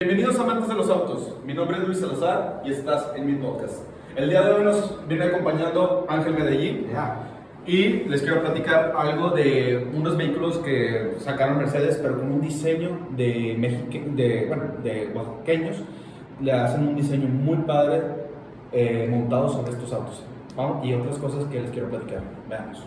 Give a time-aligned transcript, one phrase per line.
[0.00, 3.82] Bienvenidos amantes de los autos, mi nombre es Luis Salazar y estás en mi podcast.
[4.14, 6.86] El día de hoy nos viene acompañando Ángel Medellín
[7.66, 13.08] y les quiero platicar algo de unos vehículos que sacaron Mercedes pero con un diseño
[13.16, 15.82] de, mexique, de, bueno, de oaxaqueños.
[16.40, 18.00] Le hacen un diseño muy padre
[18.70, 20.22] eh, montado sobre estos autos
[20.56, 20.80] ¿no?
[20.84, 22.22] y otras cosas que les quiero platicar.
[22.48, 22.86] Veamos.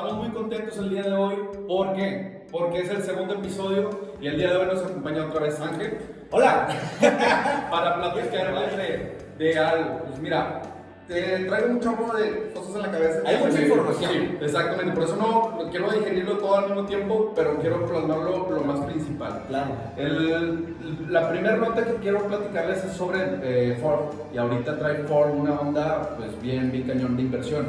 [0.00, 1.34] Estamos muy contentos el día de hoy.
[1.68, 2.46] ¿Por qué?
[2.50, 5.98] Porque es el segundo episodio y el día de hoy nos acompaña otra vez Ángel.
[6.30, 6.68] Hola.
[7.70, 9.98] Para platicarles de, de algo.
[10.06, 10.62] Pues mira,
[11.06, 13.20] te traigo un chorro de cosas en la cabeza.
[13.26, 14.10] Hay mucha información.
[14.10, 14.92] Sí, exactamente.
[14.94, 19.42] Por eso no quiero digerirlo todo al mismo tiempo, pero quiero plasmarlo lo más principal.
[19.48, 19.72] Claro.
[19.98, 20.76] El-
[21.10, 24.14] la primera nota que quiero platicarles es sobre eh, Ford.
[24.32, 27.66] Y ahorita trae Ford una onda, pues bien, bien cañón de inversión.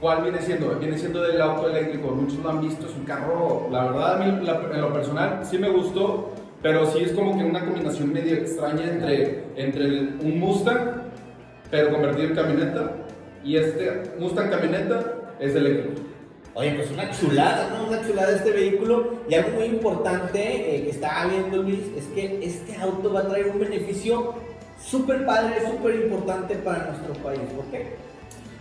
[0.00, 0.70] ¿Cuál viene siendo?
[0.76, 2.08] Viene siendo del auto eléctrico.
[2.08, 2.86] Muchos lo han visto.
[2.86, 6.32] Es un carro, la verdad, a mí en lo personal sí me gustó.
[6.62, 9.86] Pero sí es como que una combinación medio extraña entre, entre
[10.22, 11.02] un Mustang,
[11.70, 12.92] pero convertido en camioneta.
[13.44, 16.02] Y este Mustang camioneta es eléctrico.
[16.54, 17.88] Oye, pues una chulada, ¿no?
[17.88, 19.20] Una chulada este vehículo.
[19.28, 23.28] Y algo muy importante eh, que estaba viendo Luis es que este auto va a
[23.28, 24.34] traer un beneficio
[24.82, 27.40] súper padre, súper importante para nuestro país.
[27.54, 28.09] ¿Por?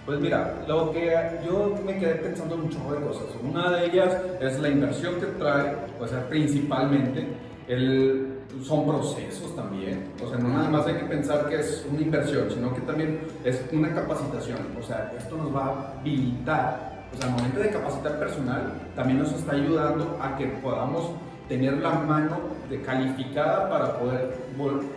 [0.09, 1.15] Pues mira, lo que
[1.45, 3.25] yo me quedé pensando en un cosas.
[3.43, 7.27] Una de ellas es la inversión que trae, o sea, principalmente,
[7.67, 10.11] el, son procesos también.
[10.25, 13.19] O sea, no nada más hay que pensar que es una inversión, sino que también
[13.43, 14.57] es una capacitación.
[14.79, 17.05] O sea, esto nos va a habilitar.
[17.13, 21.11] O sea, al momento de capacitar personal, también nos está ayudando a que podamos
[21.49, 22.37] tener la mano
[22.69, 24.37] de calificada para poder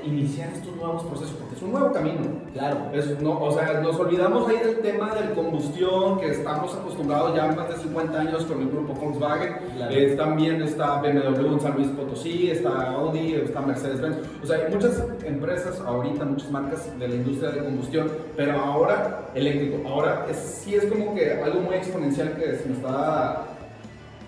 [0.04, 2.20] iniciar estos nuevos procesos, porque es un nuevo camino.
[2.52, 2.76] Claro.
[2.92, 7.46] Es- no, o sea, nos olvidamos ahí del tema del combustión, que estamos acostumbrados ya
[7.52, 9.54] más de 50 años con el grupo Volkswagen.
[9.76, 9.92] Claro.
[9.94, 14.16] Eh, también está BMW en San Luis Potosí, está Audi, está Mercedes-Benz.
[14.42, 19.28] O sea, hay muchas empresas ahorita, muchas marcas de la industria de combustión, pero ahora
[19.34, 19.88] eléctrico.
[19.88, 23.44] Ahora es, sí es como que algo muy exponencial que se nos está...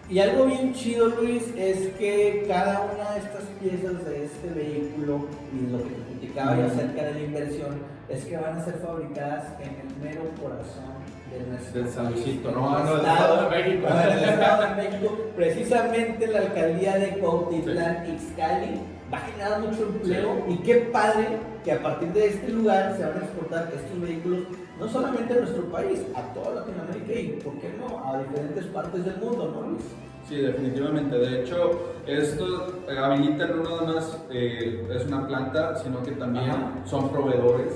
[0.08, 5.26] Y algo bien chido, Luis, es que cada una de estas piezas de este vehículo,
[5.50, 7.78] y lo que te platicaba yo acerca de la inversión,
[8.08, 10.94] es que van a ser fabricadas en el mero corazón
[11.30, 13.88] de nuestro Del San Luisito, no, no, del Estado de México.
[13.88, 15.18] en el Estado de México.
[15.36, 18.80] Precisamente la alcaldía de Cuautitlán, Ixcali,
[19.12, 23.04] va a generar mucho empleo y qué padre que a partir de este lugar se
[23.04, 24.40] van a exportar estos vehículos
[24.78, 29.04] no solamente a nuestro país, a toda Latinoamérica y, ¿por qué no?, a diferentes partes
[29.04, 29.84] del mundo, ¿no, Luis?
[30.28, 31.18] Sí, definitivamente.
[31.18, 36.50] De hecho, esto eh, habilita no nada más eh, es una planta, sino que también
[36.50, 36.72] Ajá.
[36.86, 37.72] son proveedores,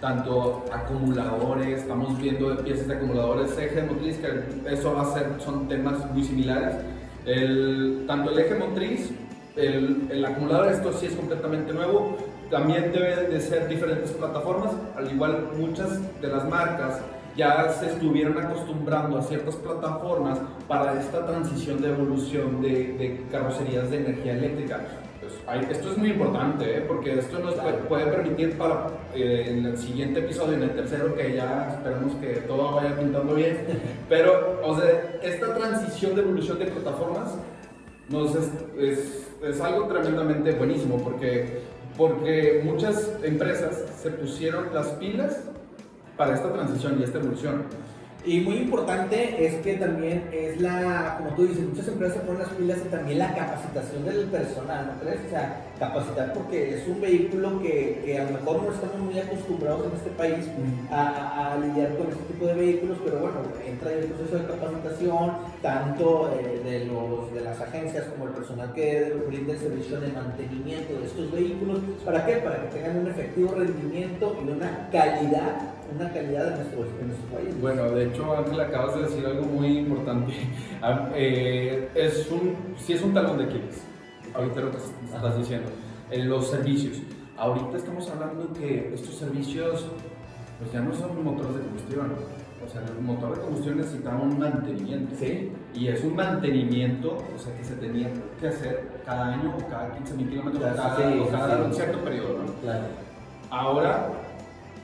[0.00, 5.68] tanto acumuladores, estamos viendo piezas de acumuladores, eje motriz, que eso va a ser, son
[5.68, 6.76] temas muy similares.
[7.26, 9.12] El, tanto el eje motriz,
[9.58, 12.16] el, el acumulador, esto sí es completamente nuevo,
[12.50, 15.88] también deben de ser diferentes plataformas, al igual muchas
[16.20, 17.00] de las marcas
[17.36, 22.68] ya se estuvieron acostumbrando a ciertas plataformas para esta transición de evolución de,
[22.98, 24.80] de carrocerías de energía eléctrica.
[25.20, 26.84] Pues, hay- esto es muy importante, ¿eh?
[26.88, 31.14] porque esto nos puede, puede permitir para eh, en el siguiente episodio, en el tercero,
[31.14, 33.58] que ya esperamos que todo vaya pintando bien,
[34.08, 37.34] pero, o sea, esta transición de evolución de plataformas
[38.08, 41.60] nos es, es, algo tremendamente buenísimo, porque,
[41.96, 45.40] porque muchas empresas se pusieron las pilas
[46.16, 47.64] para esta transición y esta evolución.
[48.24, 52.50] Y muy importante es que también es la, como tú dices, muchas empresas ponen las
[52.50, 55.20] pilas y también la capacitación del personal, ¿no crees?
[55.26, 59.18] O sea, capacitar porque es un vehículo que, que a lo mejor no estamos muy
[59.18, 60.46] acostumbrados en este país
[60.90, 64.38] a, a- a lidiar con este tipo de vehículos, pero bueno, entra en el proceso
[64.38, 65.30] de capacitación,
[65.62, 70.08] tanto eh, de, los, de las agencias como el personal que brinda el servicio de
[70.12, 71.78] mantenimiento de estos vehículos.
[72.04, 72.34] ¿Para qué?
[72.36, 75.56] Para que tengan un efectivo rendimiento y una calidad,
[75.94, 77.60] una calidad de nuestro, de nuestro país.
[77.60, 80.32] Bueno, de hecho, Ángel, acabas de decir algo muy importante.
[80.80, 83.82] Ah, eh, es un, sí es un talón de Aquiles,
[84.38, 85.68] ahorita lo que estás diciendo.
[86.10, 86.98] En los servicios.
[87.36, 89.86] Ahorita estamos hablando que estos servicios
[90.58, 92.12] pues ya no son motores de combustión.
[92.64, 95.14] O sea, el motor de combustión necesita un mantenimiento.
[95.18, 95.52] Sí.
[95.74, 99.94] Y es un mantenimiento, o sea, que se tenía que hacer cada año o cada
[99.94, 101.62] 15 mil kilómetros, o Claro, cada, sí, o cada sí.
[101.64, 102.52] un cierto periodo, ¿no?
[102.60, 102.84] Claro.
[103.50, 104.08] Ahora,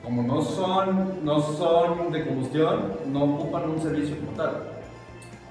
[0.03, 4.51] como no son, no son de combustión, no ocupan un servicio como tal.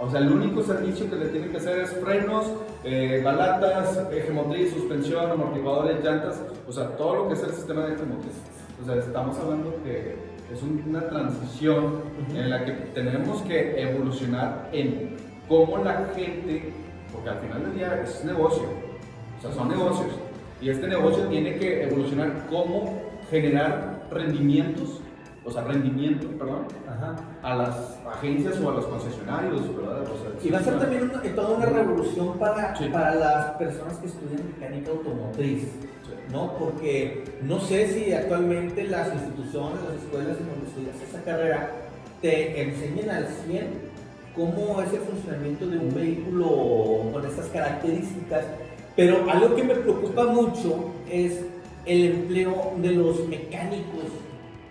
[0.01, 2.47] O sea, el único servicio que le tienen que hacer es frenos,
[2.83, 7.87] eh, balatas, eje motriz, suspensión, amortiguadores, llantas, o sea, todo lo que es el sistema
[7.87, 8.35] de eje motriz.
[8.83, 10.17] O sea, estamos hablando que
[10.53, 12.03] es una transición
[12.35, 15.17] en la que tenemos que evolucionar en
[15.49, 16.73] cómo la gente,
[17.13, 18.65] porque al final del día es negocio,
[19.39, 20.11] o sea, son negocios,
[20.61, 23.01] y este negocio tiene que evolucionar cómo
[23.31, 25.01] generar rendimientos
[25.45, 26.67] o sea, rendimiento, perdón,
[27.43, 30.05] a las agencias o a los concesionarios, ¿verdad?
[30.43, 34.91] y va a ser también toda una revolución para, para las personas que estudian mecánica
[34.91, 35.65] automotriz,
[36.33, 36.57] ¿no?
[36.59, 41.71] Porque no sé si actualmente las instituciones, las escuelas en donde estudias esa carrera
[42.23, 43.95] te enseñan al 100
[44.35, 48.47] cómo es el funcionamiento de un vehículo con estas características,
[48.97, 51.45] pero algo que me preocupa mucho es
[51.85, 54.24] el empleo de los mecánicos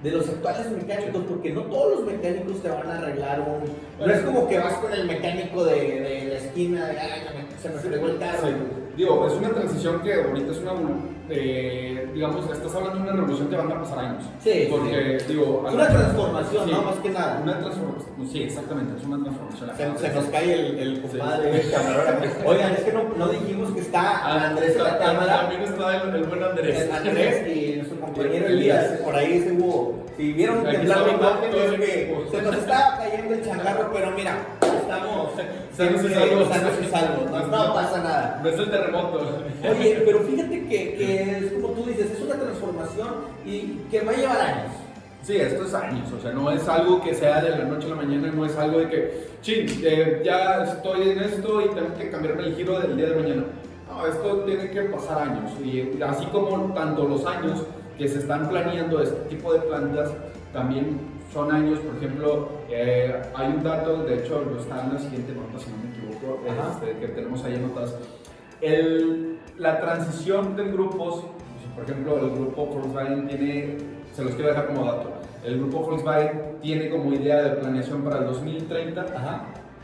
[0.04, 4.06] de los actuales mecánicos, porque no todos los mecánicos te van a arreglar un.
[4.06, 6.98] No es como que vas con el mecánico de, de la esquina, de,
[7.62, 8.50] se me fregó el carro.
[8.98, 10.74] Digo, es una transición que ahorita es una
[11.30, 14.24] eh, digamos, estás hablando de una revolución que van a pasar años.
[14.44, 14.68] Sí.
[14.70, 15.66] Porque, digo.
[15.72, 16.82] Una transformación, ¿no?
[16.82, 17.40] Más que nada.
[17.42, 18.28] Una transformación.
[18.30, 19.98] Sí, exactamente, es una transformación.
[19.98, 21.72] Se, nos cae el, el compadre, el
[22.46, 25.42] Oigan, es que no, no, dijimos que está ah, Andrés en la cámara.
[25.42, 26.82] También está el, el, buen Andrés.
[26.82, 27.73] El Andrés y
[28.06, 29.00] compañero Elías.
[29.04, 30.04] Por ahí se hubo.
[30.18, 34.38] Si vieron que la imagen es que se nos estaba cayendo el changarro, pero mira,
[34.62, 35.32] estamos
[35.76, 36.04] sanos
[36.82, 37.32] y salvos.
[37.32, 38.40] No, no pasa nada.
[38.44, 39.44] No es el terremoto.
[39.70, 43.10] Oye, pero fíjate que, que es como tú dices, es una transformación
[43.46, 44.72] y que va a llevar años.
[45.24, 47.92] Sí, esto es años, o sea, no es algo que sea de la noche a
[47.92, 51.94] la mañana, no es algo de que, ching, eh, ya estoy en esto y tengo
[51.98, 53.44] que cambiarme el giro del día de mañana.
[53.90, 57.64] No, esto tiene que pasar años y así como tanto los años
[58.04, 60.12] que se están planeando este tipo de plantas,
[60.52, 61.00] también
[61.32, 65.58] son años, por ejemplo, eh, hay un dato, de hecho está en la siguiente nota,
[65.58, 67.96] si no me equivoco, este, que tenemos ahí notas,
[68.60, 71.24] el, la transición de grupos,
[71.74, 73.78] por ejemplo, el grupo Volkswagen tiene,
[74.12, 75.14] se los quiero dejar como dato,
[75.46, 79.06] el grupo Volkswagen tiene como idea de planeación para el 2030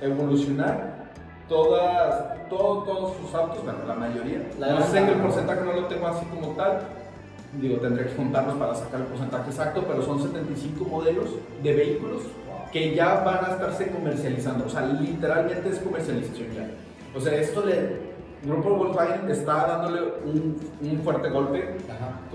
[0.01, 1.10] evolucionar
[1.48, 6.25] todas, todos sus autos, bueno, la mayoría, no sé el porcentaje, no lo tengo así
[6.25, 6.80] como tal,
[7.53, 11.29] digo, tendré que juntarlos para sacar el porcentaje exacto, pero son 75 modelos
[11.63, 12.23] de vehículos
[12.71, 16.69] que ya van a estarse comercializando, o sea, literalmente es comercialización ya.
[17.15, 18.09] O sea, esto le,
[18.43, 21.77] grupo Volkswagen está dándole un, fuerte golpe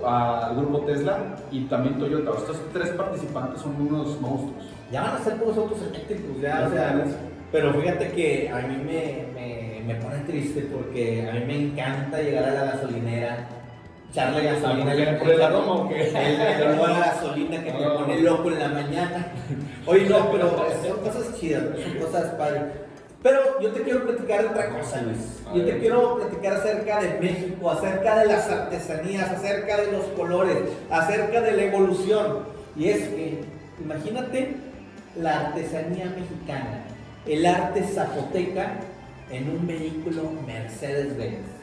[0.05, 2.33] al grupo Tesla y también Toyota.
[2.37, 4.67] Estos tres participantes son unos monstruos.
[4.91, 7.05] Ya van a ser todos autos eléctricos, ya, o sea,
[7.51, 12.21] pero fíjate que a mí me, me, me, pone triste porque a mí me encanta
[12.21, 13.49] llegar a la gasolinera,
[14.15, 16.09] echarle gasolina, le pone la roma o qué?
[16.09, 19.27] El olor a gasolina que te pone loco en la mañana.
[19.87, 22.63] Oye, no, pero son cosas chidas, son cosas padres.
[23.25, 25.43] Pero yo te quiero platicar otra cosa, Luis.
[25.55, 30.59] Yo te quiero platicar acerca de México, acerca de las artesanías, acerca de los colores,
[30.91, 32.41] acerca de la evolución.
[32.77, 33.41] Y es que,
[33.83, 34.57] imagínate
[35.17, 36.85] la artesanía mexicana,
[37.27, 38.75] el arte zapoteca
[39.31, 41.54] en un vehículo Mercedes-Benz.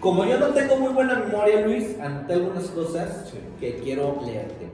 [0.00, 4.68] Como yo no tengo muy buena memoria, Luis, ante algunas cosas que quiero leerte.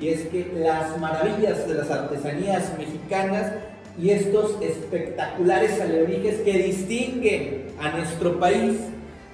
[0.00, 3.52] Y es que las maravillas de las artesanías mexicanas
[3.98, 8.76] y estos espectaculares alebrijes que distinguen a nuestro país,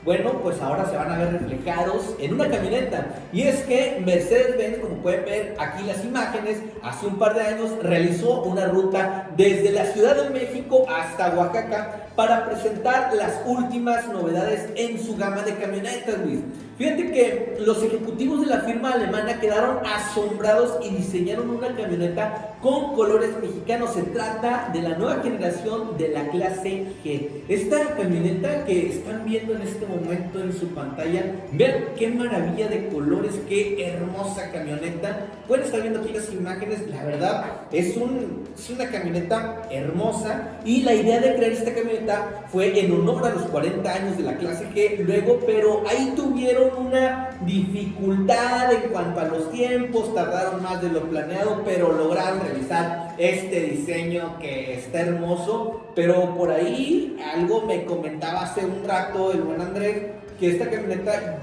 [0.05, 3.07] bueno, pues ahora se van a ver reflejados en una camioneta.
[3.33, 7.71] Y es que Mercedes-Benz, como pueden ver aquí las imágenes, hace un par de años
[7.83, 14.69] realizó una ruta desde la Ciudad de México hasta Oaxaca para presentar las últimas novedades
[14.77, 16.41] en su gama de camionetas, Luis.
[16.81, 22.95] Fíjate que los ejecutivos de la firma alemana quedaron asombrados y diseñaron una camioneta con
[22.95, 23.93] colores mexicanos.
[23.93, 27.29] Se trata de la nueva generación de la clase G.
[27.49, 31.23] Esta camioneta que están viendo en este momento en su pantalla,
[31.53, 35.27] vean qué maravilla de colores, qué hermosa camioneta.
[35.47, 40.81] Pueden estar viendo aquí las imágenes, la verdad es, un, es una camioneta hermosa y
[40.81, 44.39] la idea de crear esta camioneta fue en honor a los 40 años de la
[44.39, 45.05] clase G.
[45.05, 51.03] Luego, pero ahí tuvieron una dificultad en cuanto a los tiempos, tardaron más de lo
[51.03, 55.93] planeado, pero lograron realizar este diseño que está hermoso.
[55.95, 60.07] Pero por ahí algo me comentaba hace un rato el buen Andrés,
[60.39, 61.39] que esta camioneta,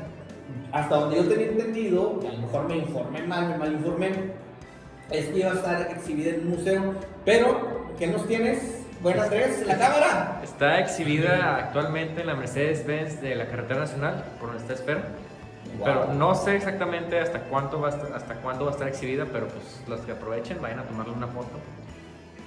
[0.72, 4.12] hasta donde yo tenía entendido, a lo mejor me informé mal, me mal informé,
[5.12, 6.94] es que iba a estar exhibida en un museo,
[7.24, 8.87] pero ¿qué nos tienes?
[9.02, 10.42] Buenas Andrés, la cámara.
[10.44, 15.02] Está exhibida actualmente en la Mercedes-Benz de la carretera nacional, por donde está Esfera.
[15.84, 19.26] Pero no sé exactamente hasta cuánto va a estar, hasta cuándo va a estar exhibida,
[19.32, 21.52] pero pues los que aprovechen vayan a tomarle una foto.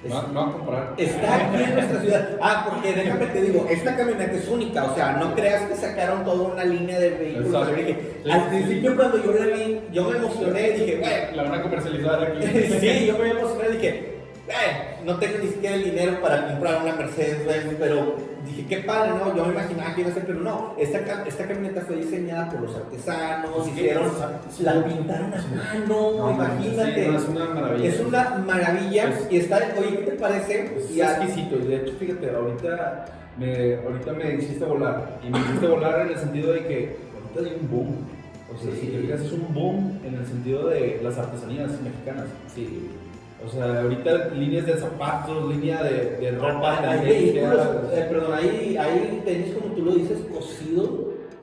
[0.02, 0.94] No, no a comprar.
[0.96, 2.28] Está aquí en nuestra ciudad.
[2.40, 6.24] Ah, porque déjame te digo, esta camioneta es única, o sea, no creas que sacaron
[6.24, 7.68] toda una línea de vehículos.
[7.68, 11.54] Sí, al principio cuando yo la vi, yo me emocioné y dije, güey, La van
[11.54, 12.46] a comercializar aquí.
[12.80, 13.88] sí, yo me emocioné y dije,
[14.48, 18.76] "Eh, no tengo ni siquiera el dinero para comprar una Mercedes Benz, pero dije, qué
[18.78, 19.36] padre, ¿no?
[19.36, 22.60] Yo me imaginaba que iba a ser, pero no, esta, esta camioneta fue diseñada por
[22.62, 24.10] los artesanos, Sí, hicieron,
[24.60, 27.08] la pintaron a mano, No, imagínate.
[27.08, 27.88] no, es una maravilla.
[27.88, 30.76] es una maravilla Es- y está, oye, ¿qué te parece?
[30.78, 31.56] Es Y exquisito.
[31.56, 33.04] y De hecho, fíjate, ahorita
[33.38, 35.18] me, ahorita me hiciste volar.
[35.26, 36.96] Y me hiciste volar en el sentido de que
[37.34, 37.96] ahorita hay un boom.
[38.52, 38.80] O sea, Sí.
[38.80, 42.24] si te fijas, es un boom en el sentido de las artesanías mexicanas.
[42.52, 42.90] Sí.
[43.44, 48.76] O sea, ahorita líneas de zapatos, línea de, de ropa, Hay vehículos, eh, perdón, hay,
[48.76, 50.90] hay tenis como tú lo dices, cosidos,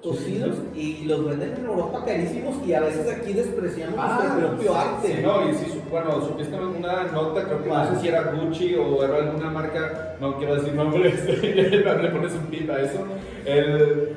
[0.04, 5.08] cosidos, y los venden en Europa carísimos y a veces aquí despreciamos nuestro propio arte.
[5.12, 8.08] Ah, sí, no, y si, su- bueno, supiste una nota, creo que no sé si
[8.10, 12.80] era Gucci o era alguna marca, no quiero decir nombres, le pones un pin a
[12.82, 13.00] eso.
[13.44, 14.10] El,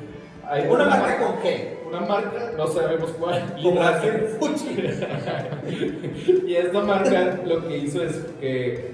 [0.47, 1.80] hay ¿Una marca con qué?
[1.91, 3.43] Una marca, no sabemos cuál.
[3.79, 4.75] Hacer Gucci.
[6.47, 8.91] y esta marca lo que hizo es que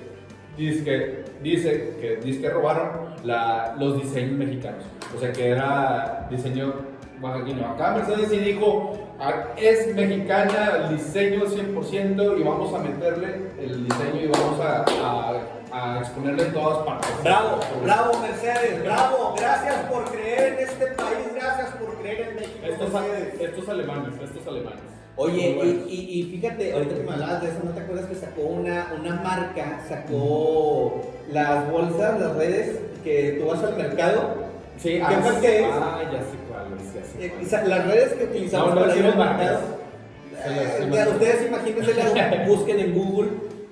[0.57, 4.83] dice que, dice que, dice que robaron la- los diseños mexicanos.
[5.15, 6.73] O sea que era diseño
[7.21, 7.65] oaxaqueño.
[7.67, 13.83] Acá Mercedes sí dijo, "Ah, es mexicana, el diseño 100% y vamos a meterle el
[13.87, 17.09] diseño y vamos a, a- a exponerle en todas partes.
[17.23, 22.59] Bravo, bravo Mercedes, bravo, gracias por creer en este país, gracias por creer en México.
[22.63, 23.41] Estos, Mercedes.
[23.41, 24.79] estos alemanes, estos alemanes.
[25.19, 25.85] Oye, y, buenos.
[25.89, 28.93] y- y fíjate, ahorita que me hablabas de eso, ¿no te acuerdas que sacó una,
[28.99, 34.35] una marca, sacó las bolsas, las redes, que tú vas al mercado?
[34.77, 35.65] Sí, ¿Qué ah, que es?
[35.73, 37.69] Ah, ya sé cuál es, ya sé Eh, cuál.
[37.69, 39.59] las redes que utilizamos No, no para ir al mercado.
[40.45, 43.29] eh, ustedes imagínense, busquen en Google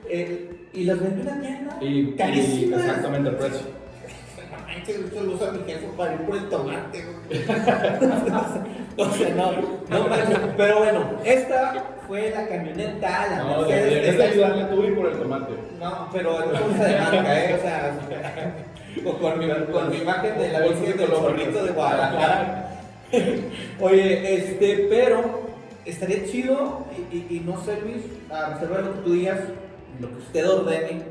[0.09, 1.77] eh, y las vende una tienda.
[1.81, 2.15] Y,
[2.73, 3.61] exactamente el precio.
[4.51, 7.05] No manches, eso lo usa mi jefe para ir por el tomate.
[8.97, 9.51] o sea, no,
[9.89, 10.37] no manches.
[10.57, 14.17] Pero bueno, esta fue la camioneta, la No, Mercedes.
[14.17, 15.53] de ayudarle tú y por el tomate.
[15.79, 17.55] No, pero es bolsa de marca, ¿eh?
[17.55, 17.97] O sea,
[19.03, 21.21] con, con mi, con mi imagen de la Virgen de del color.
[21.31, 22.71] Zorrito de Guadalajara.
[23.79, 25.41] Oye, este, pero
[25.85, 29.39] estaría chido, y, y- y no sé, Luis, a reserva lo que tú digas,
[29.99, 31.01] lo que usted ordene,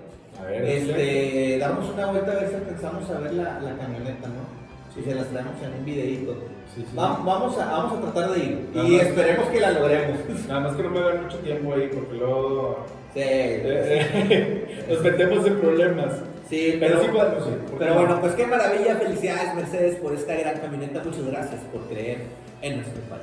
[0.41, 4.29] A ver, este, damos una vuelta a ver si alcanzamos a ver la, la camioneta,
[4.29, 4.65] ¿no?
[4.95, 6.35] Si se las traemos en un videíto.
[6.75, 6.97] Sí, sí.
[6.97, 10.19] Va- vamos, a, vamos a tratar de ir, Nada y esperemos que la logremos.
[10.49, 15.47] Nada más que no me den mucho tiempo ahí porque luego Sí, eh, nos metemos
[15.47, 16.13] en problemas.
[16.51, 17.55] sí, Pero pero, sí podemos ir.
[17.59, 18.01] ¿por qué Pero no?
[18.01, 22.23] bueno, pues qué maravilla, felicidades Mercedes por esta gran camioneta, muchas gracias por creer
[22.63, 23.23] en nuestro país.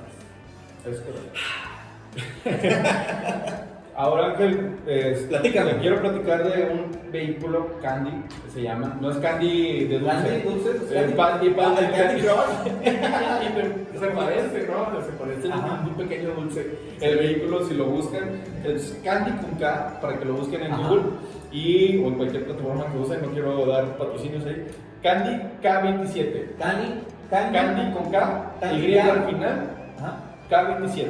[0.86, 1.39] Es correcto.
[4.01, 5.77] Ahora Ángel, eh, Platícame.
[5.77, 8.10] quiero platicar de un vehículo Candy,
[8.46, 10.15] que se llama, no es Candy de dulce.
[10.17, 11.13] Candy, dulces, Eh, Candy.
[11.15, 14.00] Candy, Ah, Candy, Candy Crush.
[14.00, 15.01] se parece, ¿no?
[15.05, 15.84] Se parece Ajá.
[15.88, 16.65] un, pequeño dulce.
[17.00, 18.24] El vehículo, si lo buscan,
[18.65, 20.88] es Candy con K, para que lo busquen en Ajá.
[20.88, 21.03] Google
[21.51, 24.65] y o en cualquier plataforma que usen, no quiero dar patrocinios ahí.
[25.03, 26.55] Candy K27.
[26.58, 30.17] Candy, Candy, Candy con K, Candy Y al final, Ajá.
[30.50, 31.05] K27.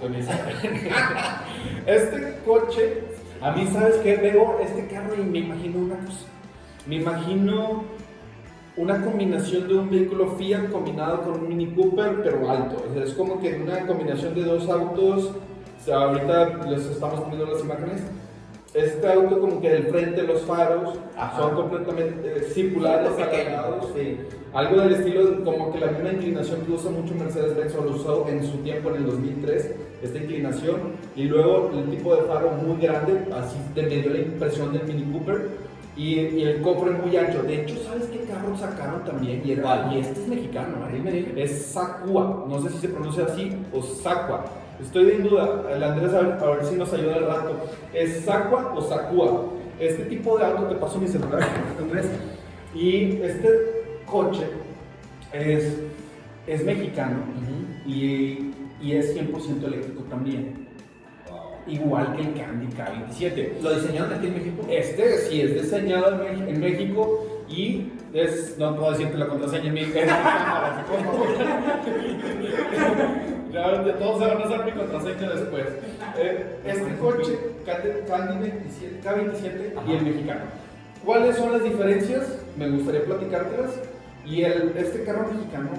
[0.00, 0.32] Con esa.
[1.86, 3.02] este coche,
[3.40, 4.16] a mí, ¿sabes qué?
[4.16, 6.26] Veo este carro y me imagino una cosa.
[6.86, 7.84] Me imagino
[8.76, 12.84] una combinación de un vehículo Fiat combinado con un Mini Cooper, pero alto.
[12.94, 15.32] O es como que una combinación de dos autos.
[15.80, 18.02] O sea, ahorita les estamos poniendo las imágenes.
[18.74, 21.38] Este auto como que del frente los faros Ajá.
[21.40, 23.86] son completamente eh, circulares, alargados.
[23.96, 24.18] sí.
[24.52, 28.26] Algo del estilo, como que la misma inclinación que usa mucho Mercedes-Benz o lo usó
[28.28, 29.70] en su tiempo en el 2003,
[30.02, 30.80] esta inclinación,
[31.14, 34.84] y luego el tipo de faro muy grande, así te me dio la impresión del
[34.86, 35.48] Mini Cooper,
[35.96, 37.42] y, y el cofre muy ancho.
[37.42, 39.42] De hecho, ¿sabes qué carro sacaron también?
[39.44, 41.32] Y, era- y este es mexicano, ¿eh?
[41.36, 44.44] Es Sacua, no sé si se pronuncia así o Sacua.
[44.80, 47.56] Estoy en duda, el Andrés a ver, a ver si nos ayuda al rato.
[47.94, 49.46] ¿Es Sacua o Sacua?
[49.80, 51.42] Este tipo de auto, te paso mi celular,
[51.78, 52.06] Andrés.
[52.74, 53.48] Y este
[54.04, 54.46] coche
[55.32, 55.78] es,
[56.46, 57.20] es mexicano
[57.86, 58.52] y,
[58.82, 60.66] y es 100% eléctrico también.
[61.66, 63.60] Igual que el Candy K27.
[63.60, 64.62] ¿Lo diseñaron aquí en México?
[64.68, 69.74] Este sí es diseñado en, en México y es, no puedo decirte la contraseña en
[69.74, 69.80] mi,
[73.56, 75.64] Ya, todos se van a hacer mi contraseña después.
[76.18, 80.40] Eh, este coche, Candy Candy 27, K27 y el mexicano.
[81.02, 82.38] ¿Cuáles son las diferencias?
[82.58, 83.80] Me gustaría platicártelas.
[84.26, 85.70] Y el, este carro mexicano,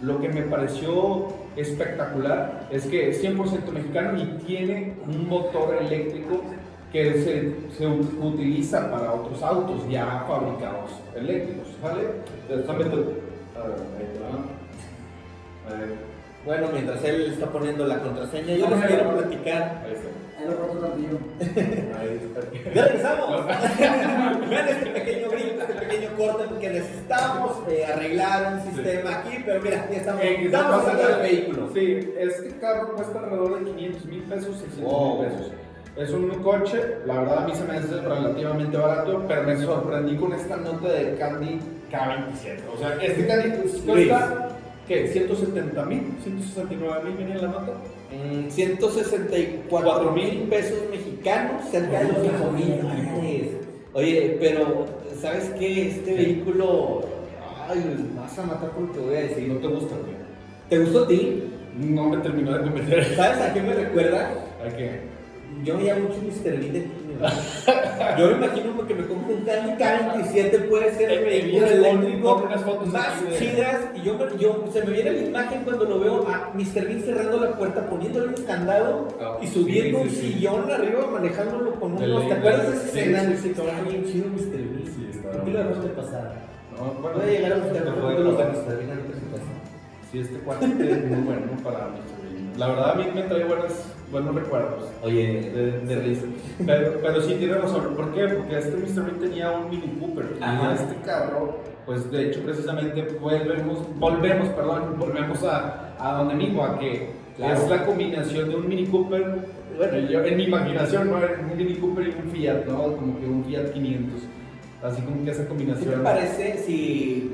[0.00, 6.42] lo que me pareció espectacular es que es 100% mexicano y tiene un motor eléctrico
[6.92, 12.02] que se, se utiliza para otros autos ya fabricados eléctricos, ¿vale?
[12.48, 12.84] Déjame
[16.44, 19.82] Bueno, mientras él está poniendo la contraseña, yo les quiero platicar.
[19.84, 20.08] ahí está.
[20.38, 21.18] Ahí lo tantillo.
[21.98, 22.72] Ahí está.
[22.74, 23.46] ¡Ya regresamos!
[24.48, 29.60] Vean este pequeño grito, este pequeño corte, porque necesitamos eh, arreglar un sistema aquí, pero
[29.60, 31.70] mira, ya estamos, Eh, estamos hablando del vehículo.
[31.74, 35.18] Sí, este carro cuesta alrededor de 500 mil pesos, 600 Wow.
[35.22, 35.52] mil pesos.
[35.96, 40.16] Es un coche, la verdad a mí se me hace relativamente barato, pero me sorprendí
[40.16, 41.58] con esta nota de Candy
[41.90, 42.60] K27.
[42.72, 44.47] O sea, este Candy pues, cuesta,
[44.88, 45.06] ¿qué?
[45.08, 47.72] 170 mil, 169 mil en la nota.
[48.10, 53.48] Mm, 164 mil pesos mexicanos, cerca de los 5 mil dólares.
[53.92, 54.86] Oye, pero
[55.20, 55.88] ¿sabes qué?
[55.88, 57.02] Este vehículo.
[57.68, 59.48] Ay, me vas a matar por lo que voy a decir.
[59.48, 60.16] no te gusta, güey.
[60.70, 61.44] ¿Te gustó a ti?
[61.76, 63.14] No me terminó de convencer.
[63.14, 64.30] ¿Sabes a qué me recuerda?
[64.64, 65.17] Hay que.
[65.64, 66.56] Yo llamo mucho Mr.
[66.58, 66.86] Bean de.
[68.18, 72.42] Yo me imagino porque me compro un Candy K27, puede ser Eh, vehículo eh, eléctrico
[72.86, 73.80] más chidas.
[73.96, 76.86] Y yo, yo, se me viene la imagen cuando lo veo a Mr.
[76.86, 81.92] Bean cerrando la puerta, poniéndole un candado Ah, y subiendo un sillón arriba, manejándolo con
[81.94, 82.28] unos.
[82.28, 83.36] ¿Te acuerdas de esa sí, escena?
[83.42, 84.50] sí, estaba bien chido Mr.
[84.52, 84.84] Bean.
[84.86, 86.34] Sí, está ¿Por qué lo dejaste pasar?
[86.78, 88.44] No, bueno, Voy a llegar a buscar te los de.
[88.44, 88.76] Mr.
[88.78, 89.42] Bean casa.
[90.12, 90.70] Sí, este cuate es
[91.10, 91.98] muy bueno para mí.
[92.56, 93.72] La verdad a mí me trae buenos,
[94.10, 94.84] buenos recuerdos.
[95.02, 96.26] Oye, de, de risa.
[96.64, 97.94] Pero, pero sí tiene razón.
[97.94, 98.26] ¿Por qué?
[98.28, 99.04] Porque este Mr.
[99.04, 100.26] Bean tenía un Mini Cooper.
[100.40, 100.70] Ajá.
[100.72, 106.64] Y este carro, pues de hecho, precisamente volvemos, volvemos, perdón, volvemos a, a donde mismo,
[106.64, 107.54] a que Claro.
[107.54, 109.38] es la combinación de un Mini Cooper.
[109.76, 111.18] Bueno, yo en mi imaginación, ¿no?
[111.18, 112.96] Un Mini Cooper y un Fiat, ¿no?
[112.96, 114.22] Como que un Fiat 500.
[114.82, 115.94] Así como que esa ¿qué combinación.
[115.94, 117.32] te parece si.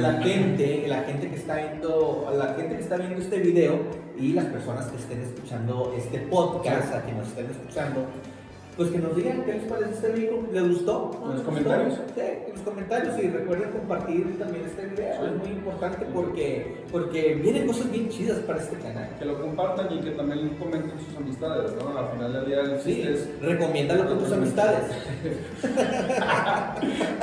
[0.00, 3.78] La gente, la gente que está viendo, la gente que está viendo este video
[4.18, 8.06] y las personas que estén escuchando este podcast, a que nos estén escuchando,
[8.78, 11.10] pues que nos digan qué les parece este vehículo, ¿les gustó?
[11.22, 11.94] En los ¿Les comentarios.
[12.14, 15.26] Sí, en los comentarios y recuerden compartir también este video, Sí.
[15.26, 19.10] es muy importante porque, porque vienen cosas bien chidas para este canal.
[19.18, 21.98] Que lo compartan y que también comenten sus amistades, ¿no?
[21.98, 24.84] Al final del día Sí, es recomiéndalo con tus amistades.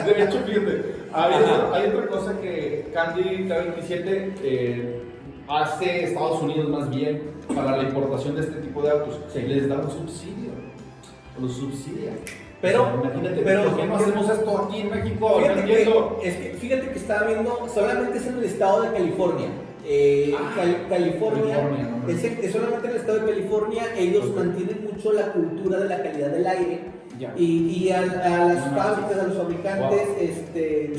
[0.05, 1.69] De hecho, fíjate, hay, Ajá.
[1.73, 5.01] hay otra cosa que Candy K27 eh,
[5.47, 7.21] hace Estados Unidos más bien
[7.55, 9.19] para la importación de este tipo de autos.
[9.35, 10.51] Les da un subsidio.
[11.39, 12.11] Los subsidia.
[12.61, 15.37] Pero- imagínate, pero- ¿por qué no hacemos esto aquí en México?
[15.39, 15.81] Fíjate que,
[16.23, 19.47] es que, fíjate que estaba viendo, solamente es en el estado de California.
[19.87, 22.09] Eh, Ah, Cal- California, California, no, no.
[22.09, 24.35] es, es solamente en el estado de California, ellos Ok.
[24.37, 26.79] mantienen mucho la cultura de la calidad del aire
[27.19, 27.33] Ya.
[27.37, 27.45] y,
[27.85, 30.17] y a, a las No, fábricas, a los fabricantes, Wow.
[30.19, 30.93] este,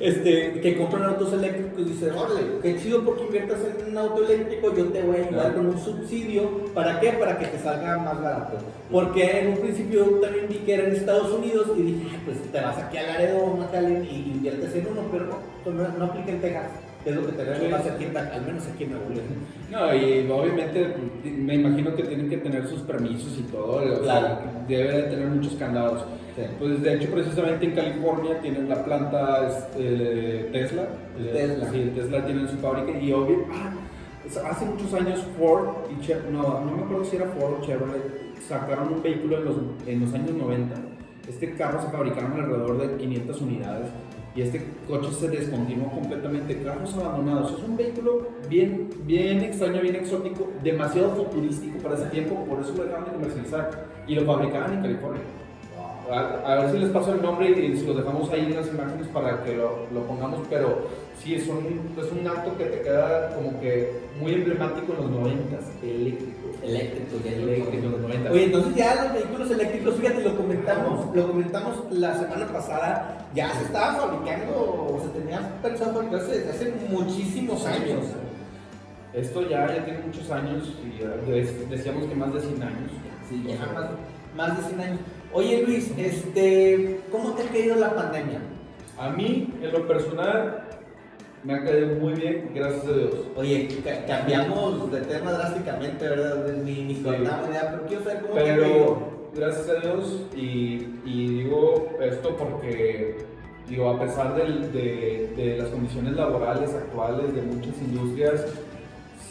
[0.00, 4.74] este, que compran autos eléctricos, dicen, órale, qué chido porque inviertas en un auto eléctrico,
[4.74, 5.54] yo te voy a ayudar Claro.
[5.56, 7.10] con un subsidio, ¿para qué?
[7.12, 8.58] Para que te salga más barato.
[8.90, 12.38] Porque en un principio también vi que era en Estados Unidos y dije, "Ay, pues
[12.52, 16.30] te vas aquí a Laredo, McAllen y inviertes en uno, pero no, no, no aplica
[16.32, 16.70] en Texas,
[17.04, 17.68] que es lo que tenemos Sí.
[17.68, 19.02] más aquí, al menos aquí en León.
[19.70, 23.76] No, y obviamente me imagino que tienen que tener sus permisos y todo.
[23.76, 24.38] o sea, Claro.
[24.66, 26.04] debe de tener muchos candados.
[26.34, 26.42] Sí.
[26.58, 30.82] Pues de hecho, precisamente en California tienen la planta este, Tesla.
[31.18, 31.70] Eh, Tesla.
[31.70, 33.44] Sí, Tesla tiene su fábrica y obvio.
[33.52, 33.72] ah,
[34.50, 38.02] hace muchos años Ford y Chevrolet, no, no me acuerdo si era Ford o Chevrolet,
[38.48, 40.74] sacaron un vehículo en los, en los años 90.
[41.28, 43.86] Este carro se fabricaron alrededor de 500 unidades
[44.34, 46.60] y este coche se descontinuó completamente.
[46.62, 47.52] Carros abandonados.
[47.52, 52.74] Es un vehículo bien, bien extraño, bien exótico, demasiado futurístico para ese tiempo, por eso
[52.76, 55.22] lo dejaron de comercializar y lo fabricaban en California.
[56.10, 59.06] A, ver si les paso el nombre y si lo dejamos ahí en las imágenes
[59.08, 60.86] para que lo, lo pongamos, pero
[61.22, 65.10] sí, es un, es un acto que te queda como que muy emblemático en los
[65.10, 66.44] 90 eléctrico.
[66.62, 71.14] Eléctrico, ya Eléctrico en los 90 Oye, entonces ya los vehículos eléctricos, fíjate, lo comentamos,
[71.14, 76.50] lo comentamos la semana pasada, ya se estaba fabricando, o se tenía pensado fabricarse desde
[76.50, 78.04] hace muchísimos años.
[79.12, 82.90] Esto ya, ya tiene muchos años y decíamos que más de 100 años.
[83.28, 83.90] Sí, ya más,
[84.36, 85.00] más de 100 años.
[85.32, 88.40] Oye Luis, este, ¿cómo te ha caído la pandemia?
[88.98, 90.64] A mí, en lo personal,
[91.44, 93.10] me ha caído muy bien, gracias a Dios.
[93.36, 96.46] Oye, ca- cambiamos de tema drásticamente, ¿verdad?
[96.64, 97.22] Ni, ni con Sí.
[97.22, 98.40] nada, idea, pero quiero saber cómo te.
[98.44, 98.98] Pero
[99.36, 103.16] gracias a Dios y, y digo esto porque
[103.68, 108.44] digo a pesar del- de, de las condiciones laborales actuales de muchas industrias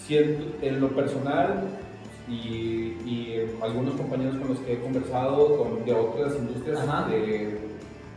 [0.06, 1.64] siento en lo personal
[2.28, 2.34] y,
[3.06, 7.58] y algunos compañeros con los que he conversado con, de otras industrias de,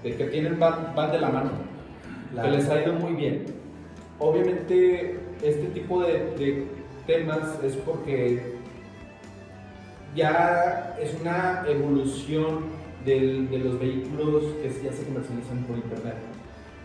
[0.02, 1.50] de que tienen van, van de la mano
[2.32, 2.50] Claro.
[2.50, 3.46] que les ha ido muy bien.
[4.18, 6.66] Obviamente, este tipo de, de
[7.06, 8.54] temas es porque
[10.14, 12.60] ya es una evolución
[13.04, 16.14] del- de los vehículos que ya se comercializan por internet.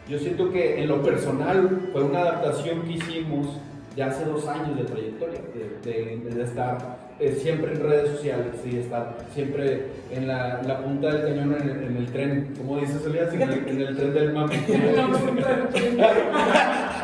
[0.09, 3.47] Yo siento que en lo personal fue una adaptación que hicimos
[3.95, 5.39] ya hace dos años de trayectoria,
[5.83, 10.83] de, de- de estar eh, siempre en redes sociales y estar siempre en la, la
[10.83, 13.95] punta del cañón en el, en el tren, como dices Elías, en el, en el
[13.95, 14.55] tren del mame.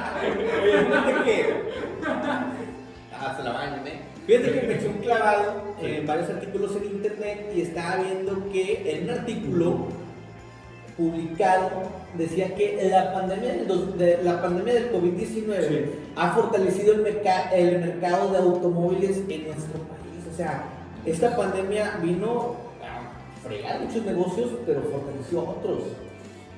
[0.64, 1.68] Oye, fíjate que.
[3.38, 4.00] Se la bañan, ¿eh?
[4.26, 8.92] Fíjate que me eché un clavado en varios artículos en internet y estaba viendo que
[8.92, 9.78] en un artículo
[10.98, 11.70] publicado
[12.18, 15.86] decía que la pandemia del, de- la pandemia del COVID-19 Sí.
[16.16, 20.24] ha fortalecido el, merca- el mercado de automóviles en nuestro país.
[20.34, 20.64] O sea,
[21.06, 25.84] esta pandemia vino a fregar muchos negocios, pero fortaleció otros.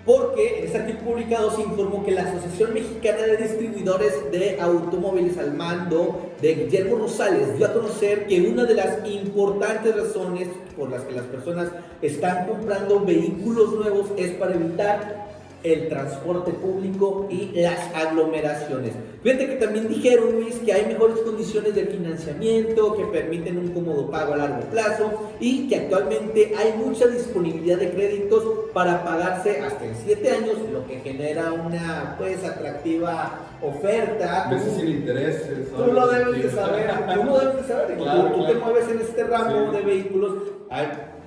[0.10, 5.38] Porque en este artículo publicado se informó que la Asociación Mexicana de Distribuidores de Automóviles
[5.38, 10.90] al mando de Guillermo Rosales dio a conocer que una de las importantes razones por
[10.90, 11.70] las que las personas
[12.02, 15.30] están comprando vehículos nuevos es para evitar
[15.64, 18.94] el transporte público y las aglomeraciones.
[19.24, 24.10] Fíjate que también dijeron, Luis, que hay mejores condiciones de financiamiento, que permiten un cómodo
[24.10, 28.44] pago a largo plazo y que actualmente hay mucha disponibilidad de créditos
[28.74, 34.48] para pagarse hasta en 7 años, lo que genera una pues atractiva oferta.
[34.50, 35.70] Meses sin intereses.
[35.76, 38.60] Tú lo debes de saber, tú lo debes de saber, Claro, tú, te claro.
[38.66, 39.76] mueves en este ramo Sí.
[39.78, 40.34] de vehículos.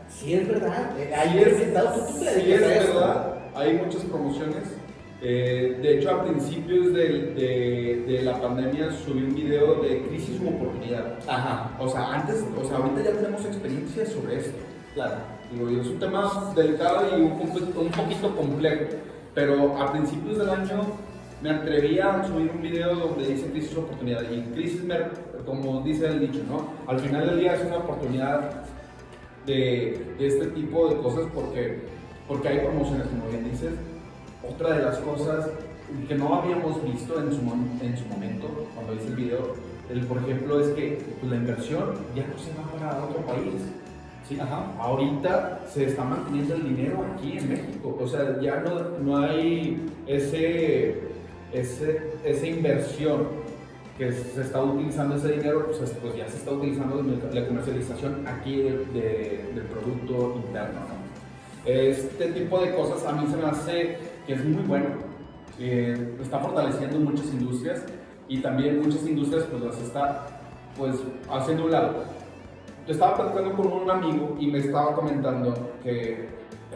[0.08, 2.82] Sí es verdad, eh, hay Sí es- presentado, tú, tú te sí es verdad,
[3.62, 4.64] hay muchas promociones.
[5.24, 10.40] Eh, de hecho, a principios del- de, de la pandemia subí un video de crisis
[10.40, 11.18] u oportunidad.
[11.28, 14.58] Ajá, O sea, antes, o sea, ahorita ya tenemos experiencia sobre esto.
[14.94, 15.16] claro.
[15.52, 18.84] Digo, es un tema delicado y un un poquito complejo,
[19.34, 20.80] pero a principios del año
[21.42, 24.22] me atreví a subir un video donde dice crisis u oportunidad.
[24.30, 24.96] Y crisis, me-
[25.44, 26.66] como dice el dicho, ¿no?
[26.90, 28.62] Al final del día es una oportunidad
[29.46, 31.80] de, de este tipo de cosas porque,
[32.32, 33.72] porque hay promociones, como bien dices.
[34.48, 35.50] Otra de las cosas
[36.08, 37.40] que no habíamos visto en su,
[37.84, 39.54] en su momento, cuando hice el video,
[39.90, 41.84] el, por ejemplo, es que pues, la inversión
[42.16, 43.52] ya no se va para otro país.
[44.28, 44.38] ¿sí?
[44.78, 47.98] Ahorita se está manteniendo el dinero aquí en México.
[48.00, 50.96] O sea, ya no, no hay ese,
[51.52, 53.42] ese, esa inversión
[53.98, 58.26] que se está utilizando ese dinero, pues, es- pues ya se está utilizando la comercialización
[58.26, 60.80] aquí de- del producto interno.
[60.80, 61.01] ¿no?
[61.64, 63.96] Este tipo de cosas a mí se me hace
[64.26, 64.86] que es muy bueno,
[65.56, 67.84] que está fortaleciendo muchas industrias
[68.28, 70.26] y también muchas industrias pues las está
[70.76, 70.96] pues
[71.30, 72.04] haciendo un lado.
[72.86, 76.26] Yo estaba platicando con un amigo y me estaba comentando que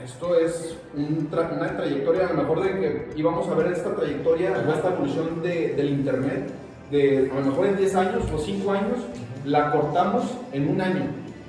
[0.05, 3.93] esto es un tra- una trayectoria, a lo mejor de que íbamos a ver esta
[3.95, 6.51] trayectoria esta evolución de- del Internet,
[6.93, 8.99] de a lo mejor en 10 años o 5 años,
[9.45, 11.07] la cortamos en un año.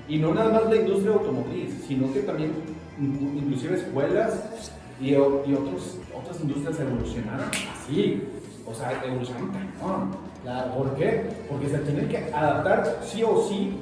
[0.07, 2.53] Y no nada más la industria automotriz, sino que también
[2.99, 8.23] inclusive escuelas y, otros, otras industrias evolucionaron así.
[8.65, 10.27] O sea, evolucionaron cañón.
[10.75, 11.29] ¿Por qué?
[11.49, 13.77] Porque se tienen que adaptar sí o sí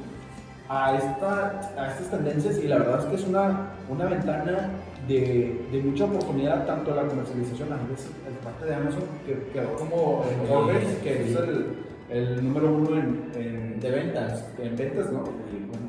[0.68, 4.72] a, esta, a estas tendencias y la verdad es que es una, una ventana
[5.08, 8.10] de, de mucha oportunidad tanto la comercialización a veces
[8.44, 11.32] parte de Amazon que quedó como Sí, Forbes, que sí.
[11.34, 11.66] es el,
[12.10, 14.44] el número uno en, en, De ventas.
[14.58, 15.20] en ventas, ¿no?
[15.54, 15.86] Y bueno,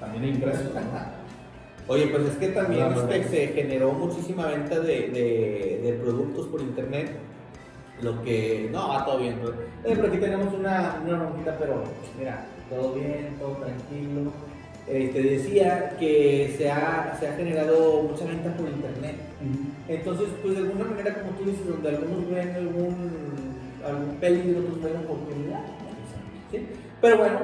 [0.00, 0.70] también en ingresos.
[1.90, 6.60] Oye, pues es que también este, se generó muchísima venta de, de- de productos por
[6.60, 7.10] internet.
[8.00, 8.68] Lo que.
[8.70, 9.34] No, va todo bien.
[9.42, 9.54] pues.
[9.84, 11.82] Eh, por aquí tenemos una, una bronquita, pero
[12.16, 14.30] mira, todo bien, todo tranquilo.
[14.86, 19.16] Eh, te decía que se ha, se ha generado mucha venta por internet.
[19.88, 22.96] Entonces, pues de alguna manera, como tú dices, donde algunos ven algún,
[23.84, 25.60] algún peligro, otros ven oportunidad.
[26.52, 26.66] ¿sí?
[27.00, 27.38] Pero bueno,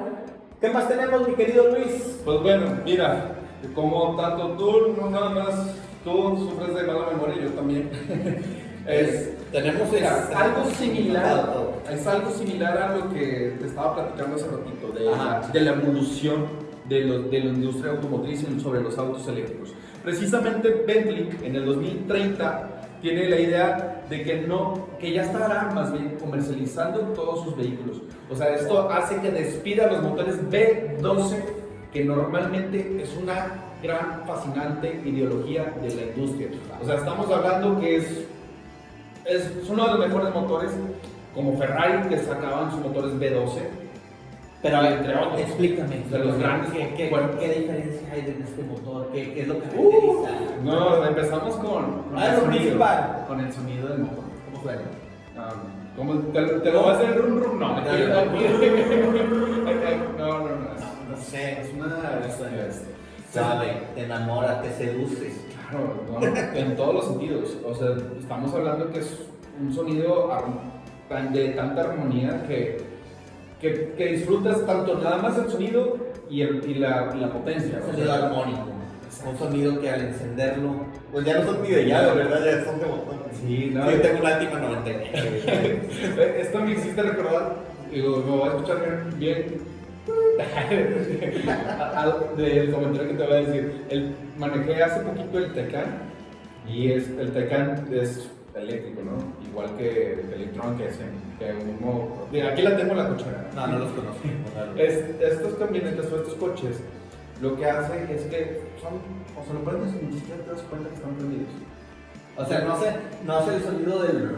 [0.61, 2.21] ¿qué más tenemos, mi querido Luis?
[2.25, 3.33] Pues bueno, mira,
[3.75, 7.91] como tanto tú, no nada más tú sufres de mala memoria, yo también.
[8.87, 11.55] es, tenemos es algo similar,
[11.91, 15.71] es algo similar a lo que te estaba platicando hace ratito, de, la, de la
[15.73, 16.47] evolución
[16.89, 19.75] de, los- de la industria automotriz sobre los autos eléctricos.
[20.05, 22.71] Precisamente Bentley en el 2030
[23.03, 28.01] tiene la idea de que no, que ya estará más bien comercializando todos sus vehículos.
[28.31, 31.37] O sea, esto hace que despida los motores B12,
[31.97, 33.47] que normalmente es una
[33.83, 36.49] gran fascinante ideología de la industria.
[36.83, 38.27] O sea, estamos hablando que es,
[39.25, 40.73] es uno de los mejores motores,
[41.35, 43.61] como Ferrari, que sacaban sus motores B12.
[44.63, 45.41] Pero Entre otros.
[45.41, 45.97] explícame.
[46.11, 46.71] De los grandes.
[46.73, 47.29] ¿Qué, qué, Bueno.
[47.39, 49.09] qué diferencia hay de este motor?
[49.13, 50.63] ¿Qué, qué es lo que Uh, caracteriza?
[50.65, 51.65] no, empezamos con,
[52.03, 52.79] con Ah, el sonido.
[53.29, 54.25] Con el sonido del motor.
[54.51, 54.83] ¿Cómo suena?
[55.39, 55.53] Ah,
[55.97, 57.59] ¿cómo te, te lo va a hacer rum rum?
[57.59, 57.69] No,
[60.19, 60.49] No, no.
[60.49, 61.61] no, no, sé.
[61.61, 62.21] Es una.
[62.69, 62.83] es-
[63.33, 65.35] Sabe, te enamora, te seduces.
[65.69, 66.25] Claro, ¿no?
[66.57, 67.57] en todos los sentidos.
[67.67, 69.27] O sea, estamos hablando que es
[69.61, 70.31] un sonido
[71.33, 72.79] de tanta armonía que,
[73.61, 75.97] que, que disfrutas tanto nada más el sonido
[76.31, 77.81] y, el, y, la, y la potencia.
[77.85, 78.67] Un sonido armónico.
[79.29, 80.75] Un sonido que al encenderlo,
[81.13, 82.45] pues ya no son ni de llave, ¿verdad?
[82.45, 83.17] Ya son de botón.
[83.33, 86.41] Sí, no, Yo tengo una Altima 99.
[86.41, 87.57] Esto me hiciste recordar,
[87.91, 89.76] digo, me voy a escuchar bien, bien
[92.37, 93.85] del comentario que te voy a decir.
[93.89, 96.03] El, manejé hace poquito el Tecán
[96.69, 99.17] y es, el Tecán es eléctrico, ¿no?
[99.47, 103.09] Igual que el Electron que es en, que uno, mira, aquí la tengo en la
[103.09, 103.51] cochera.
[103.55, 104.29] No, no los conozco.
[104.77, 106.81] Es, estos camionetas o estos coches,
[107.41, 108.95] lo que hacen es que son,
[109.39, 111.49] o sea, lo prendes y ni siquiera te das cuenta que están prendidos.
[112.37, 112.93] O sea, no hace,
[113.25, 114.31] no hace el sonido del.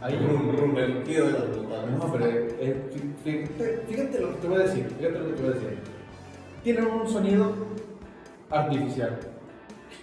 [0.00, 0.18] Ahí.
[0.18, 1.98] Rum, rum, el ruido de los botones.
[1.98, 5.32] No, pero eh, fí- fíjate, fíjate lo que te voy a decir, fíjate lo que
[5.32, 5.78] te voy a decir.
[6.62, 7.52] Tiene un sonido
[8.50, 9.18] artificial.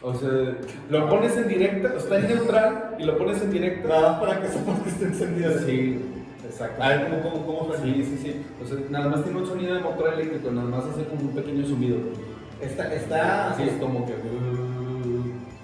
[0.02, 0.30] O sea,
[0.90, 3.88] lo pones en directa, está en neutral y lo pones en directa.
[3.88, 5.52] Nada más para que sepas que esté encendido.
[5.60, 6.00] Sí,
[6.46, 6.84] exacto.
[6.84, 7.74] A ver, ¿cómo, cómo, cómo?
[7.84, 8.42] Sí, sí, sí.
[8.62, 11.36] O sea, nada más tiene un sonido de motor eléctrico, nada más hace como un
[11.36, 11.98] pequeño zumbido.
[12.62, 13.52] Está, está.
[13.52, 14.14] Así es como que.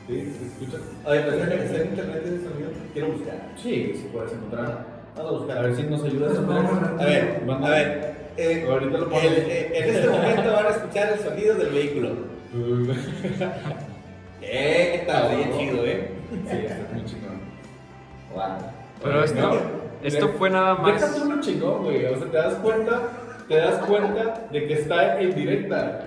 [0.07, 0.33] ¿Sí?
[0.39, 0.77] ¿Se escucha?
[1.05, 2.68] Oye, pues déjame que está en internet ese sonido.
[2.93, 3.35] Quiero buscar.
[3.55, 4.85] Sí, sí puedes encontrar.
[5.15, 5.57] Vamos a buscar.
[5.57, 8.15] A ver si nos ayudas A ver, a ver.
[8.37, 12.09] eh, Ahorita lo el- eh, en este momento van a escuchar el sonido del vehículo.
[14.41, 15.35] Eh, ¿qué tal?
[15.35, 16.11] Bien chido, ¿eh?
[16.31, 17.39] Sí, está muy chingón.
[18.33, 18.43] Wow.
[19.03, 19.61] Pero esto,
[20.01, 21.01] esto fue nada más.
[21.01, 22.05] Déjate uno chingón, güey.
[22.05, 23.01] O sea, te das cuenta,
[23.47, 26.05] te das cuenta de que está en directa.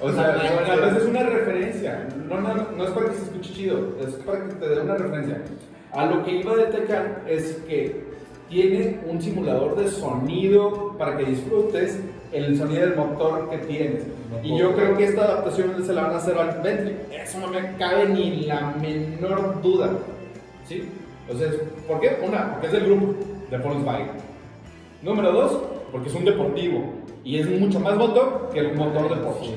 [0.00, 2.06] O sea, a veces es una referencia.
[2.28, 4.94] No, no, no es para que se escuche chido, es para que te dé una
[4.94, 5.42] referencia.
[5.94, 8.04] A lo que iba de Tecan es que
[8.48, 12.00] tiene un simulador de sonido para que disfrutes
[12.32, 14.02] el sonido del motor que tienes.
[14.42, 16.96] Y yo creo que esta adaptación se la van a hacer al Bentley.
[17.12, 19.90] Eso no me cabe ni la menor duda.
[20.66, 20.88] ¿Sí?
[21.28, 22.18] Entonces, ¿por qué?
[22.26, 23.14] Una, porque es del grupo
[23.50, 24.08] de Volkswagen.
[25.02, 26.84] Número dos, porque es un deportivo.
[27.22, 29.54] Y es mucho más motor que el motor de Porsche.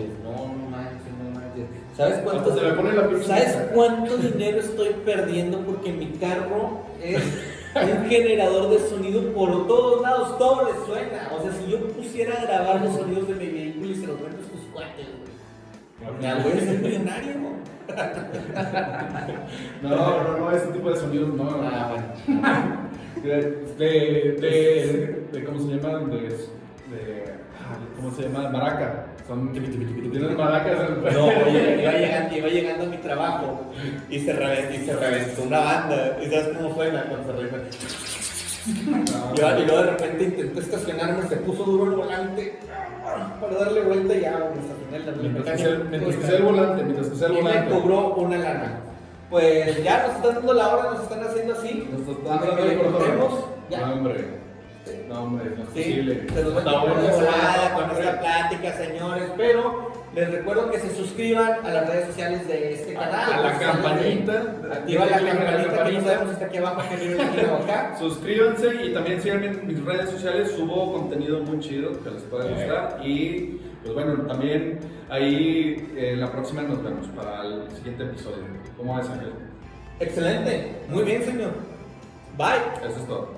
[1.98, 5.60] ¿Sabes cuánto, se le pone la ¿Sabes cuánto dinero estoy perdiendo?
[5.62, 7.24] Porque mi carro es
[7.76, 11.32] un generador de sonido por todos lados, todo le suena.
[11.36, 14.22] O sea, si yo pusiera a grabar los sonidos de mi vehículo y se los
[14.22, 15.28] vendo a tus cuates, güey.
[16.22, 17.58] Me voy a ser millonario, ¿no?
[19.82, 21.44] No, no, no, ese tipo de sonidos no.
[21.46, 21.62] no.
[21.64, 21.96] Ah,
[22.28, 22.88] bueno.
[23.24, 26.00] De, de, de, de- ¿cómo se llama?
[26.00, 27.34] De,
[27.96, 28.50] ¿cómo se llama?
[28.50, 29.06] Maraca.
[29.28, 30.78] Son, tienen maracas.
[31.14, 31.77] No, oye,
[32.08, 33.62] llegando, iba llegando a mi trabajo
[34.10, 36.18] y se, reventó, y se reventó una banda.
[36.22, 37.78] ¿Y sabes cómo suena cuando se reventó?
[38.68, 42.60] Y luego- de repente intenté estacionarme, se puso duro el volante
[43.40, 46.38] para darle vuelta y ya me estacioné la Mientras que sea el- mientras que sea
[46.38, 46.86] el volante, Y
[47.32, 47.74] me volante.
[47.74, 48.80] cobró una lana.
[49.30, 51.88] Pues ya nos están dando la hora, nos están haciendo así.
[51.92, 53.92] Nos está Que dando ya.
[53.92, 54.47] Hombre.
[55.08, 56.28] No, hombre, no es Sí, posible.
[56.34, 59.32] se nos va No, a volada a con esta plática, señores.
[59.38, 63.34] Pero les recuerdo que se suscriban a las redes sociales de este canal.
[63.34, 64.34] A la campanita.
[64.74, 67.96] Activa la campanita que no sabemos está aquí abajo, que viene aquí o acá.
[68.00, 70.52] Suscríbanse y también síganme en mis redes sociales.
[70.52, 73.00] Subo contenido muy chido que les puede gustar.
[73.04, 78.44] Y pues bueno, también ahí eh, la próxima nos vemos para el siguiente episodio.
[78.76, 79.32] ¿Cómo ves, Ángel?
[80.02, 80.74] Excelente.
[80.90, 81.52] Muy bien, señor.
[82.38, 82.88] Bye.
[82.88, 83.37] Eso es todo.